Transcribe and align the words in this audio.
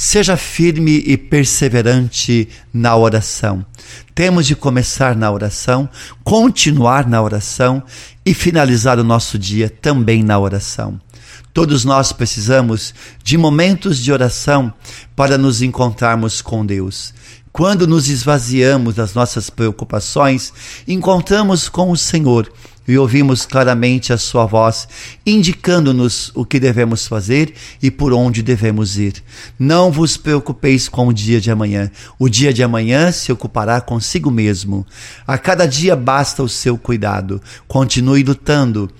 Seja 0.00 0.36
firme 0.36 1.02
e 1.04 1.16
perseverante 1.16 2.48
na 2.72 2.96
oração. 2.96 3.66
Temos 4.14 4.46
de 4.46 4.54
começar 4.54 5.16
na 5.16 5.28
oração, 5.28 5.88
continuar 6.22 7.08
na 7.08 7.20
oração 7.20 7.82
e 8.24 8.32
finalizar 8.32 9.00
o 9.00 9.02
nosso 9.02 9.36
dia 9.36 9.68
também 9.68 10.22
na 10.22 10.38
oração. 10.38 11.00
Todos 11.52 11.84
nós 11.84 12.12
precisamos 12.12 12.94
de 13.24 13.36
momentos 13.36 13.98
de 13.98 14.12
oração 14.12 14.72
para 15.16 15.36
nos 15.36 15.62
encontrarmos 15.62 16.40
com 16.40 16.64
Deus. 16.64 17.12
Quando 17.50 17.84
nos 17.84 18.08
esvaziamos 18.08 18.94
das 18.94 19.14
nossas 19.14 19.50
preocupações, 19.50 20.52
encontramos 20.86 21.68
com 21.68 21.90
o 21.90 21.96
Senhor 21.96 22.48
e 22.88 22.96
ouvimos 22.96 23.44
claramente 23.44 24.12
a 24.12 24.16
Sua 24.18 24.46
voz, 24.46 24.88
indicando-nos 25.26 26.32
o 26.34 26.44
que 26.44 26.58
devemos 26.58 27.06
fazer 27.06 27.52
e 27.82 27.90
por 27.90 28.14
onde 28.14 28.42
devemos 28.42 28.96
ir. 28.96 29.22
Não 29.58 29.92
vos 29.92 30.16
preocupeis 30.16 30.88
com 30.88 31.06
o 31.06 31.12
dia 31.12 31.40
de 31.40 31.50
amanhã. 31.50 31.90
O 32.18 32.28
dia 32.28 32.52
de 32.52 32.62
amanhã 32.62 33.12
se 33.12 33.30
ocupará 33.30 33.78
consigo 33.80 34.30
mesmo. 34.30 34.86
A 35.26 35.36
cada 35.36 35.66
dia 35.66 35.94
basta 35.94 36.42
o 36.42 36.48
seu 36.48 36.78
cuidado. 36.78 37.42
Continue 37.68 38.22
lutando 38.22 38.90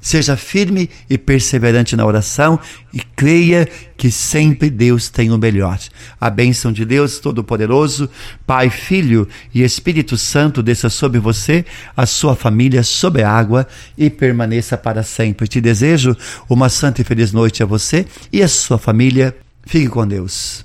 Seja 0.00 0.36
firme 0.36 0.88
e 1.08 1.18
perseverante 1.18 1.96
na 1.96 2.06
oração 2.06 2.58
e 2.92 3.00
creia 3.16 3.68
que 3.96 4.10
sempre 4.10 4.70
Deus 4.70 5.08
tem 5.08 5.30
o 5.30 5.38
melhor. 5.38 5.78
A 6.20 6.30
bênção 6.30 6.72
de 6.72 6.84
Deus 6.84 7.18
Todo-Poderoso, 7.18 8.08
Pai, 8.46 8.70
Filho 8.70 9.28
e 9.52 9.62
Espírito 9.62 10.16
Santo 10.16 10.62
desça 10.62 10.88
sobre 10.88 11.18
você, 11.18 11.64
a 11.96 12.06
sua 12.06 12.36
família, 12.36 12.82
sobre 12.82 13.22
a 13.22 13.30
água 13.30 13.66
e 13.96 14.08
permaneça 14.08 14.76
para 14.76 15.02
sempre. 15.02 15.48
Te 15.48 15.60
desejo 15.60 16.16
uma 16.48 16.68
santa 16.68 17.00
e 17.00 17.04
feliz 17.04 17.32
noite 17.32 17.62
a 17.62 17.66
você 17.66 18.06
e 18.32 18.42
a 18.42 18.48
sua 18.48 18.78
família. 18.78 19.36
Fique 19.66 19.88
com 19.88 20.06
Deus. 20.06 20.56